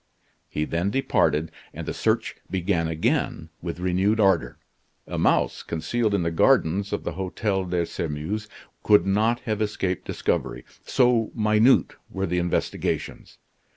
He 0.49 0.65
then 0.65 0.89
departed, 0.89 1.51
and 1.75 1.87
the 1.87 1.93
search 1.93 2.33
began 2.49 2.87
again 2.87 3.49
with 3.61 3.79
renewed 3.79 4.19
ardor. 4.19 4.57
A 5.05 5.19
mouse 5.19 5.61
concealed 5.61 6.15
in 6.15 6.23
the 6.23 6.31
gardens 6.31 6.91
of 6.91 7.03
the 7.03 7.11
Hotel 7.11 7.65
de 7.65 7.85
Sairmeuse 7.85 8.47
could 8.81 9.05
not 9.05 9.41
have 9.41 9.61
escaped 9.61 10.05
discovery, 10.05 10.65
so 10.87 11.29
minute 11.35 11.97
were 12.09 12.25
the 12.25 12.39
investigations. 12.39 13.37